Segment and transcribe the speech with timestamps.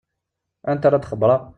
[0.71, 1.41] Anta ara d-xebbṛeɣ?